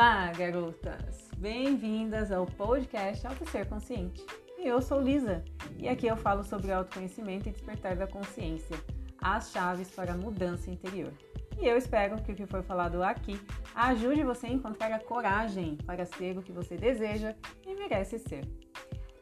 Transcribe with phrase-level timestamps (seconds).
[0.00, 1.28] Olá, garotas!
[1.36, 4.24] Bem-vindas ao podcast Auto Ser Consciente.
[4.58, 5.44] Eu sou Lisa,
[5.76, 8.74] e aqui eu falo sobre autoconhecimento e despertar da consciência,
[9.20, 11.12] as chaves para a mudança interior.
[11.60, 13.38] E eu espero que o que foi falado aqui
[13.74, 17.34] ajude você a encontrar a coragem para ser o que você deseja
[17.66, 18.48] e merece ser.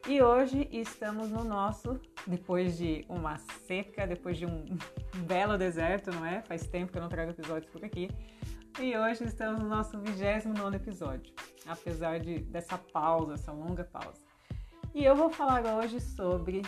[0.07, 4.63] E hoje estamos no nosso, depois de uma seca, depois de um
[5.27, 6.41] belo deserto, não é?
[6.43, 8.09] Faz tempo que eu não trago episódios por aqui.
[8.81, 11.33] E hoje estamos no nosso 29 episódio,
[11.67, 14.21] apesar de, dessa pausa, essa longa pausa.
[14.95, 16.61] E eu vou falar hoje sobre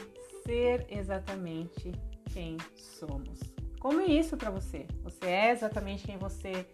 [0.43, 1.93] ser exatamente
[2.33, 3.39] quem somos.
[3.79, 4.85] Como é isso para você?
[5.03, 6.67] Você é exatamente quem você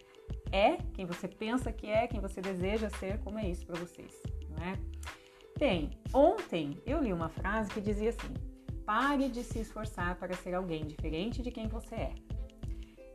[0.50, 4.20] é, quem você pensa que é, quem você deseja ser, como é isso para vocês,
[4.50, 4.76] não é?
[5.56, 8.34] Bem, ontem eu li uma frase que dizia assim:
[8.84, 12.27] pare de se esforçar para ser alguém diferente de quem você é.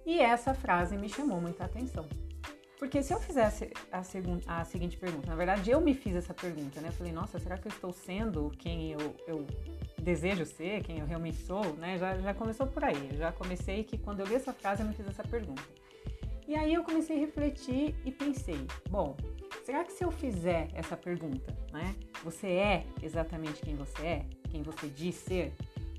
[0.06, 2.08] E essa frase me chamou muita atenção.
[2.84, 6.82] Porque se eu fizesse a, a seguinte pergunta, na verdade eu me fiz essa pergunta,
[6.82, 6.90] né?
[6.90, 9.48] Eu falei, nossa, será que eu estou sendo quem eu, eu
[10.02, 11.98] desejo ser, quem eu realmente sou, né?
[11.98, 13.16] Já, já começou por aí.
[13.16, 15.64] já comecei que quando eu li essa frase eu me fiz essa pergunta.
[16.45, 19.16] E aí eu comecei a refletir e pensei, bom,
[19.64, 21.95] será que se eu fizer essa pergunta, né?
[22.22, 24.26] Você é exatamente quem você é?
[24.50, 25.54] Quem você diz ser?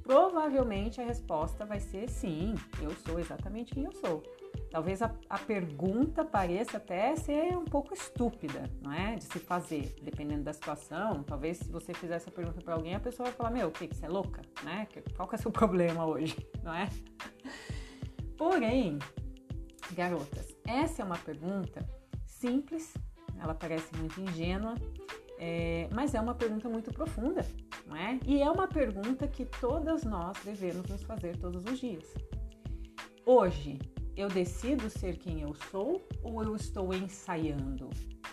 [0.04, 4.22] Provavelmente a resposta vai ser sim, eu sou exatamente quem eu sou.
[4.70, 9.16] Talvez a, a, pergunta pareça até ser um pouco estúpida, não é?
[9.16, 11.22] De se fazer, dependendo da situação.
[11.22, 13.86] Talvez se você fizer essa pergunta para alguém, a pessoa vai falar: Meu, o que?
[13.86, 14.42] Você é louca?
[14.62, 14.86] Né?
[15.16, 16.36] Qual que é o seu problema hoje?
[16.62, 16.88] Não é?
[18.36, 18.98] Porém,
[19.92, 21.88] garotas, essa é uma pergunta
[22.26, 22.92] simples,
[23.40, 24.74] ela parece muito ingênua,
[25.38, 27.46] é, mas é uma pergunta muito profunda,
[27.86, 28.18] não é?
[28.26, 32.14] E é uma pergunta que todas nós devemos nos fazer todos os dias.
[33.26, 33.78] Hoje,
[34.16, 37.90] eu decido ser quem eu sou ou eu estou ensaiando?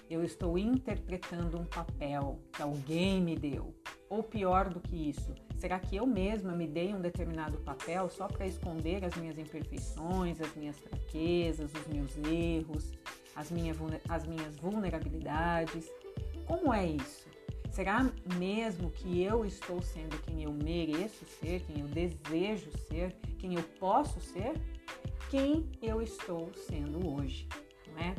[0.09, 3.73] Eu estou interpretando um papel que alguém me deu?
[4.09, 8.27] Ou pior do que isso, será que eu mesma me dei um determinado papel só
[8.27, 12.91] para esconder as minhas imperfeições, as minhas fraquezas, os meus erros,
[13.35, 13.49] as,
[14.09, 15.89] as minhas vulnerabilidades?
[16.45, 17.30] Como é isso?
[17.71, 18.05] Será
[18.37, 23.63] mesmo que eu estou sendo quem eu mereço ser, quem eu desejo ser, quem eu
[23.79, 24.53] posso ser?
[25.29, 27.47] Quem eu estou sendo hoje,
[27.87, 28.15] não é?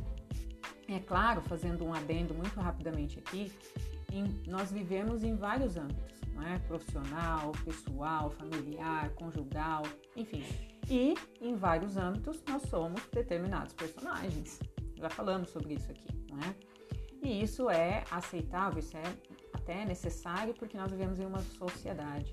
[0.88, 3.52] É claro, fazendo um adendo muito rapidamente aqui,
[4.10, 6.58] em, nós vivemos em vários âmbitos, não é?
[6.60, 9.82] Profissional, pessoal, familiar, conjugal,
[10.16, 10.42] enfim.
[10.88, 14.58] E em vários âmbitos nós somos determinados personagens.
[14.96, 16.54] Já falamos sobre isso aqui, não é?
[17.22, 19.02] E isso é aceitável, isso é
[19.62, 22.32] até necessário porque nós vivemos em uma sociedade.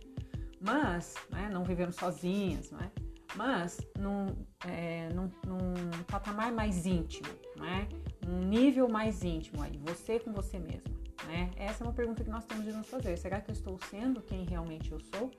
[0.60, 2.92] Mas né, não vivemos sozinhas, não é?
[3.36, 4.36] mas num,
[4.68, 7.88] é, num, num patamar mais íntimo, né?
[8.28, 10.98] um nível mais íntimo aí, você com você mesma.
[11.28, 11.52] Né?
[11.56, 13.18] Essa é uma pergunta que nós temos de nos fazer.
[13.18, 15.32] Será que eu estou sendo quem realmente eu sou?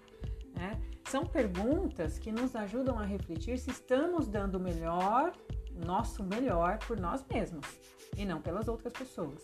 [0.55, 0.81] Né?
[1.05, 5.33] São perguntas que nos ajudam a refletir se estamos dando o melhor,
[5.75, 7.67] o nosso melhor por nós mesmos
[8.17, 9.43] e não pelas outras pessoas.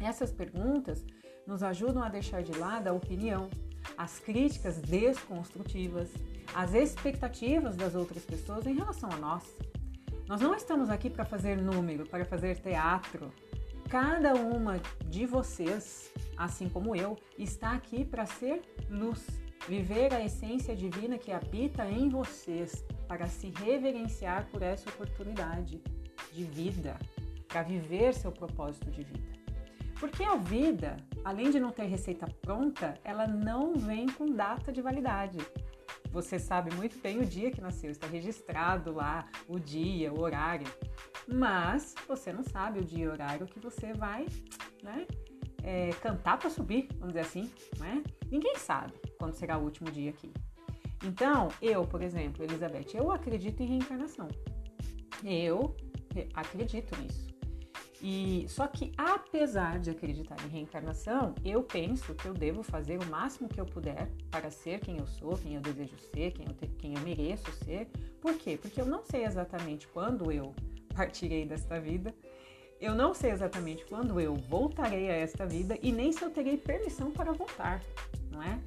[0.00, 1.04] Essas perguntas
[1.46, 3.48] nos ajudam a deixar de lado a opinião,
[3.96, 6.10] as críticas desconstrutivas,
[6.54, 9.44] as expectativas das outras pessoas em relação a nós.
[10.26, 13.30] Nós não estamos aqui para fazer número, para fazer teatro.
[13.88, 19.26] Cada uma de vocês, assim como eu, está aqui para ser luz,
[19.68, 25.82] viver a essência divina que habita em vocês, para se reverenciar por essa oportunidade
[26.32, 26.98] de vida,
[27.46, 29.43] para viver seu propósito de vida.
[29.98, 34.82] Porque a vida, além de não ter receita pronta, ela não vem com data de
[34.82, 35.38] validade.
[36.10, 40.66] Você sabe muito bem o dia que nasceu, está registrado lá o dia, o horário.
[41.26, 44.26] Mas você não sabe o dia e horário que você vai,
[44.82, 45.06] né?
[45.62, 48.04] É, cantar para subir, vamos dizer assim, né?
[48.30, 50.32] Ninguém sabe quando será o último dia aqui.
[51.04, 54.28] Então, eu, por exemplo, Elizabeth, eu acredito em reencarnação.
[55.24, 55.76] Eu
[56.34, 57.33] acredito nisso.
[58.02, 63.06] E só que apesar de acreditar em reencarnação, eu penso que eu devo fazer o
[63.06, 66.54] máximo que eu puder para ser quem eu sou, quem eu desejo ser, quem eu,
[66.54, 67.88] te, quem eu mereço ser.
[68.20, 68.58] Por quê?
[68.60, 70.54] Porque eu não sei exatamente quando eu
[70.94, 72.14] partirei desta vida.
[72.80, 76.58] Eu não sei exatamente quando eu voltarei a esta vida e nem se eu terei
[76.58, 77.82] permissão para voltar,
[78.30, 78.60] não é?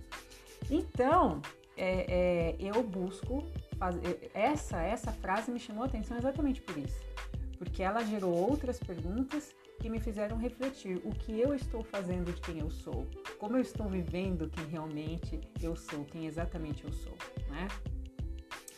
[0.72, 1.42] Então,
[1.76, 3.44] é, é, eu busco
[3.78, 4.32] fazer.
[4.34, 7.17] Essa, essa frase me chamou a atenção exatamente por isso
[7.58, 12.42] porque ela gerou outras perguntas que me fizeram refletir o que eu estou fazendo de
[12.42, 13.08] quem eu sou,
[13.38, 17.18] como eu estou vivendo quem realmente eu sou, quem exatamente eu sou,
[17.50, 17.68] né?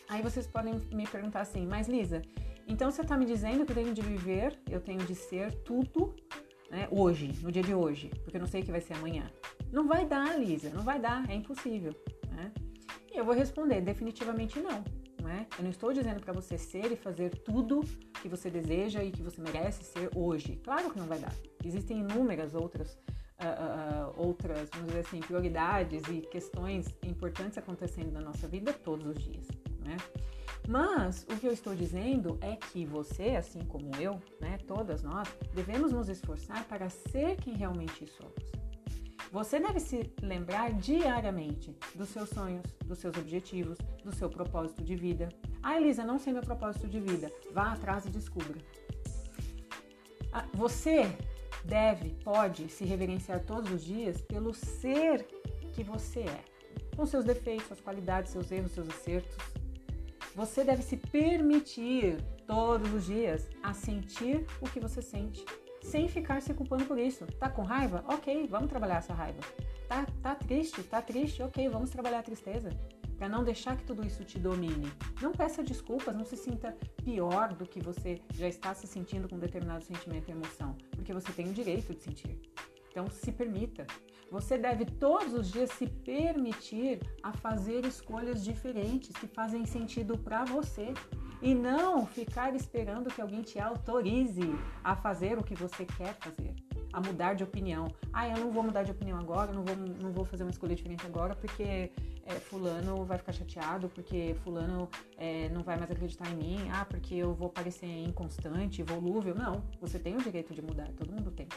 [0.10, 2.22] Aí vocês podem me perguntar assim, mas Lisa,
[2.68, 6.16] Então você está me dizendo que eu tenho de viver, eu tenho de ser tudo
[6.70, 9.32] né, hoje, no dia de hoje, porque eu não sei o que vai ser amanhã.
[9.72, 11.94] Não vai dar, Lisa, não vai dar, é impossível.
[12.32, 12.52] Né?
[13.12, 14.84] E eu vou responder definitivamente não.
[15.22, 15.48] Né?
[15.58, 17.82] Eu não estou dizendo para você ser e fazer tudo
[18.22, 20.60] que você deseja e que você merece ser hoje.
[20.64, 21.34] Claro que não vai dar.
[21.64, 28.22] Existem inúmeras outras, uh, uh, outras, vamos dizer assim, prioridades e questões importantes acontecendo na
[28.22, 29.48] nossa vida todos os dias.
[29.84, 29.98] Né?
[30.68, 35.28] Mas o que eu estou dizendo é que você, assim como eu, né, todas nós,
[35.54, 38.60] devemos nos esforçar para ser quem realmente somos.
[39.32, 44.96] Você deve se lembrar diariamente dos seus sonhos, dos seus objetivos, do seu propósito de
[44.96, 45.30] vida.
[45.62, 47.32] Ah, Elisa, não sei meu propósito de vida.
[47.52, 48.58] Vá atrás e descubra.
[50.32, 51.12] Ah, você
[51.66, 55.26] deve, pode se reverenciar todos os dias pelo ser
[55.74, 56.44] que você é,
[56.96, 59.36] com seus defeitos, suas qualidades, seus erros, seus acertos.
[60.36, 62.18] Você deve se permitir
[62.48, 65.44] todos os dias a sentir o que você sente
[65.82, 67.26] sem ficar se culpando por isso.
[67.40, 68.04] Tá com raiva?
[68.08, 69.40] Ok, vamos trabalhar essa raiva.
[69.88, 70.84] Tá, tá triste?
[70.84, 71.42] Tá triste?
[71.42, 72.70] Ok, vamos trabalhar a tristeza.
[73.20, 74.90] Para não deixar que tudo isso te domine.
[75.22, 79.38] Não peça desculpas, não se sinta pior do que você já está se sentindo com
[79.38, 82.40] determinado sentimento e emoção, porque você tem o direito de sentir.
[82.90, 83.86] Então se permita.
[84.32, 90.46] Você deve todos os dias se permitir a fazer escolhas diferentes que fazem sentido para
[90.46, 90.94] você
[91.42, 94.50] e não ficar esperando que alguém te autorize
[94.82, 96.56] a fazer o que você quer fazer,
[96.92, 97.88] a mudar de opinião.
[98.12, 100.76] Ah, eu não vou mudar de opinião agora, não vou, não vou fazer uma escolha
[100.76, 101.92] diferente agora porque
[102.26, 106.86] é, fulano vai ficar chateado, porque fulano é, não vai mais acreditar em mim, ah,
[106.86, 109.36] porque eu vou parecer inconstante, volúvel.
[109.36, 111.48] Não, você tem o direito de mudar, todo mundo tem.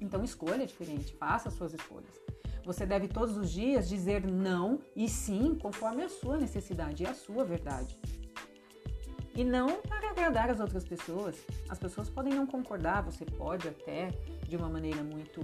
[0.00, 2.20] Então escolha diferente, faça as suas escolhas.
[2.64, 7.14] Você deve todos os dias dizer não e sim conforme a sua necessidade e a
[7.14, 7.98] sua verdade.
[9.36, 11.36] E não para agradar as outras pessoas.
[11.68, 14.10] As pessoas podem não concordar, você pode até,
[14.48, 15.40] de uma maneira muito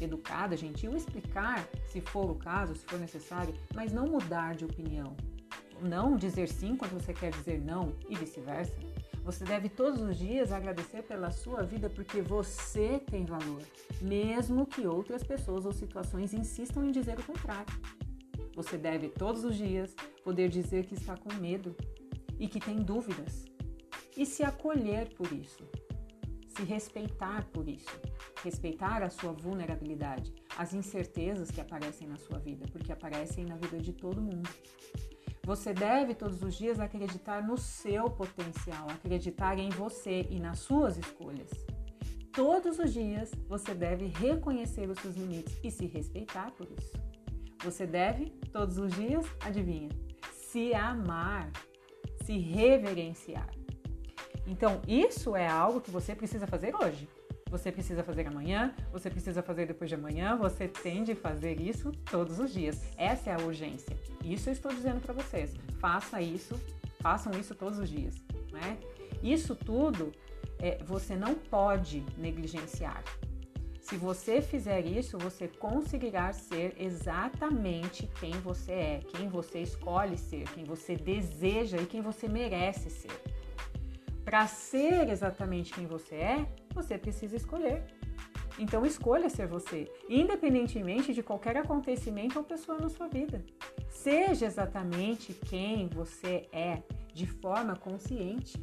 [0.00, 5.16] educada, gentil, explicar, se for o caso, se for necessário, mas não mudar de opinião.
[5.82, 8.78] Não dizer sim quando você quer dizer não e vice-versa.
[9.22, 13.60] Você deve todos os dias agradecer pela sua vida porque você tem valor,
[14.00, 17.66] mesmo que outras pessoas ou situações insistam em dizer o contrário.
[18.54, 19.94] Você deve todos os dias
[20.24, 21.76] poder dizer que está com medo
[22.38, 23.44] e que tem dúvidas
[24.16, 25.62] e se acolher por isso,
[26.48, 28.00] se respeitar por isso,
[28.42, 33.78] respeitar a sua vulnerabilidade, as incertezas que aparecem na sua vida, porque aparecem na vida
[33.78, 34.48] de todo mundo.
[35.44, 40.96] Você deve todos os dias acreditar no seu potencial, acreditar em você e nas suas
[40.96, 41.50] escolhas.
[42.32, 46.92] Todos os dias você deve reconhecer os seus limites e se respeitar por isso.
[47.62, 49.88] Você deve, todos os dias, adivinha,
[50.32, 51.50] se amar
[52.26, 53.48] se reverenciar.
[54.46, 57.08] Então, isso é algo que você precisa fazer hoje.
[57.48, 61.92] Você precisa fazer amanhã, você precisa fazer depois de amanhã, você tem de fazer isso
[62.10, 62.82] todos os dias.
[62.96, 63.96] Essa é a urgência.
[64.24, 65.54] Isso eu estou dizendo para vocês.
[65.78, 66.60] Faça isso,
[67.00, 68.16] façam isso todos os dias.
[68.50, 68.78] Né?
[69.22, 70.10] Isso tudo
[70.58, 73.04] é, você não pode negligenciar.
[73.86, 80.42] Se você fizer isso, você conseguirá ser exatamente quem você é, quem você escolhe ser,
[80.50, 83.16] quem você deseja e quem você merece ser.
[84.24, 87.84] Para ser exatamente quem você é, você precisa escolher.
[88.58, 93.44] Então escolha ser você, independentemente de qualquer acontecimento ou pessoa na sua vida.
[93.88, 96.82] Seja exatamente quem você é
[97.14, 98.60] de forma consciente.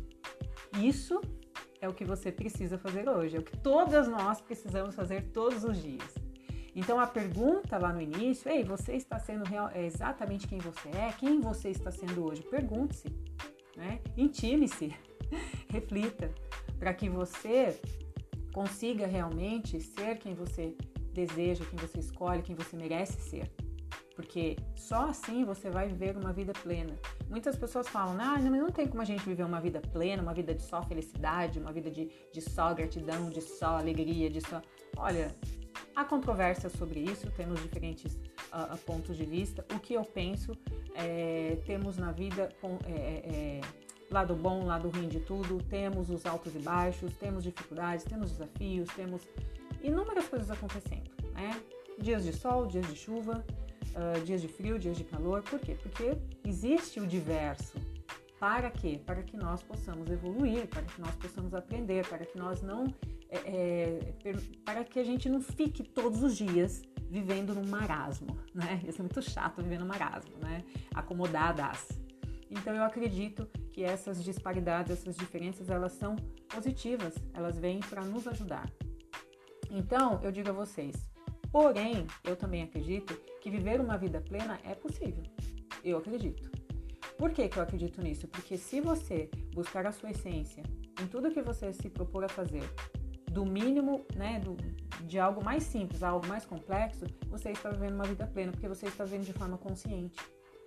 [0.82, 1.22] Isso
[1.84, 5.66] é o que você precisa fazer hoje, é o que todas nós precisamos fazer todos
[5.66, 6.16] os dias.
[6.74, 10.88] Então a pergunta lá no início, ei, você está sendo real, é exatamente quem você
[10.90, 11.12] é?
[11.12, 12.42] Quem você está sendo hoje?
[12.44, 13.10] Pergunte-se,
[13.75, 14.00] né?
[14.16, 14.96] Intime-se,
[15.70, 16.34] reflita,
[16.80, 17.78] para que você
[18.54, 20.78] consiga realmente ser quem você
[21.12, 23.52] deseja, quem você escolhe, quem você merece ser
[24.15, 26.93] porque só assim você vai viver uma vida plena.
[27.29, 30.34] Muitas pessoas falam, ah, não, não tem como a gente viver uma vida plena, uma
[30.34, 34.62] vida de só felicidade, uma vida de, de só gratidão, de só alegria, de só.
[34.98, 35.36] Olha,
[35.96, 38.15] há controvérsia sobre isso, temos diferentes
[38.53, 39.65] uh, pontos de vista.
[39.74, 40.55] O que eu penso
[40.96, 42.50] é, temos na vida
[42.86, 43.62] é, é,
[44.12, 48.88] lado bom, lado ruim de tudo, temos os altos e baixos, temos dificuldades, temos desafios,
[48.96, 49.27] temos
[49.82, 51.60] inúmeras coisas acontecendo, né?
[52.00, 53.43] Dias de sol, dias de chuva,
[53.96, 55.42] uh, dias de frio, dias de calor.
[55.42, 55.76] Por quê?
[55.82, 57.78] Porque existe o diverso.
[58.40, 59.00] Para quê?
[59.06, 62.94] Para que nós possamos evoluir, para que nós possamos aprender, para que nós não.
[63.30, 64.14] É, é,
[64.66, 68.82] para que a gente não fique todos os dias vivendo num marasmo, né?
[68.88, 70.64] Isso é muito chato viver no marasmo, né?
[70.94, 71.88] Acomodadas.
[72.50, 76.16] Então eu acredito que essas disparidades, essas diferenças, elas são
[76.48, 78.70] positivas, elas vêm para nos ajudar.
[79.72, 80.96] Então eu digo a vocês,
[81.52, 85.22] porém eu também acredito que viver uma vida plena é possível.
[85.84, 86.50] Eu acredito.
[87.18, 88.26] Por que, que eu acredito nisso?
[88.26, 90.64] Porque se você buscar a sua essência
[91.02, 92.64] em tudo que você se propor a fazer,
[93.30, 94.56] do mínimo, né, do,
[95.06, 98.68] de algo mais simples a algo mais complexo, você está vivendo uma vida plena, porque
[98.68, 100.18] você está vivendo de forma consciente.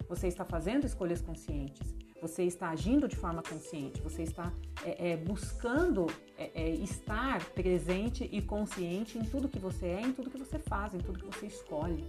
[0.07, 1.95] Você está fazendo escolhas conscientes.
[2.21, 4.03] Você está agindo de forma consciente.
[4.03, 4.53] Você está
[4.85, 6.07] é, é, buscando
[6.37, 10.59] é, é estar presente e consciente em tudo que você é, em tudo que você
[10.59, 12.05] faz, em tudo que você escolhe.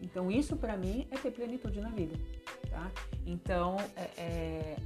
[0.00, 2.16] Então, isso para mim é ter plenitude na vida.
[2.70, 2.90] Tá?
[3.24, 4.76] Então, é, é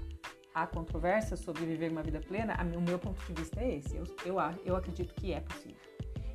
[0.66, 3.96] controvérsia sobre viver uma vida plena, o meu ponto de vista é esse.
[3.96, 5.90] Eu, eu, eu acredito que é possível.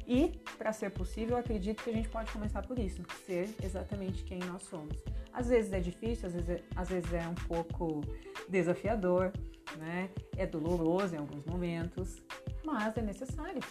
[0.08, 4.24] E, para ser possível, eu acredito que a gente pode começar por isso, ser exatamente
[4.24, 4.96] quem nós somos.
[5.34, 8.02] Às vezes é difícil, às vezes é, às vezes é um pouco
[8.48, 9.34] desafiador,
[9.78, 10.10] né?
[10.38, 12.22] É doloroso em alguns momentos,
[12.66, 13.62] mas é necessário.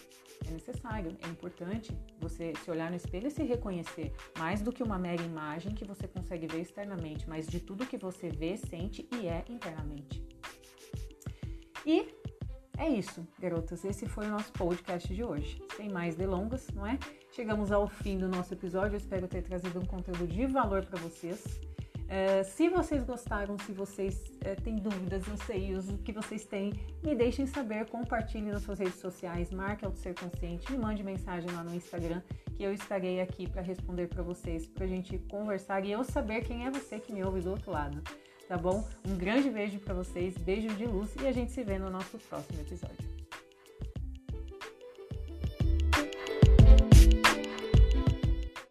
[0.47, 4.83] É necessário, é importante você se olhar no espelho e se reconhecer, mais do que
[4.83, 9.07] uma mera imagem que você consegue ver externamente, mas de tudo que você vê, sente
[9.11, 10.23] e é internamente.
[11.85, 12.07] E
[12.77, 13.85] é isso, garotas.
[13.85, 15.61] Esse foi o nosso podcast de hoje.
[15.77, 16.99] Sem mais delongas, não é?
[17.31, 18.95] Chegamos ao fim do nosso episódio.
[18.95, 21.59] Eu espero ter trazido um conteúdo de valor para vocês.
[22.07, 27.15] É, se vocês gostaram, se vocês é, têm dúvidas, anseios, o que vocês têm, me
[27.15, 31.63] deixem saber, compartilhem nas suas redes sociais, marque ao Ser Consciente, me mande mensagem lá
[31.63, 32.21] no Instagram,
[32.55, 36.43] que eu estarei aqui para responder para vocês, para a gente conversar e eu saber
[36.43, 38.01] quem é você que me ouve do outro lado
[38.47, 38.87] tá bom?
[39.07, 42.17] Um grande beijo para vocês, beijo de luz e a gente se vê no nosso
[42.19, 43.24] próximo episódio.